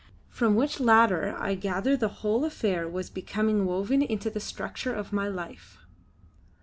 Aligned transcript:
From 0.29 0.55
which 0.55 0.79
latter 0.79 1.35
I 1.39 1.53
gather 1.53 1.91
that 1.91 1.99
the 1.99 2.07
whole 2.25 2.43
affair 2.43 2.89
was 2.89 3.11
becoming 3.11 3.67
woven 3.67 4.01
into 4.01 4.31
the 4.31 4.39
structure 4.39 4.95
of 4.95 5.13
my 5.13 5.27
life. 5.27 5.77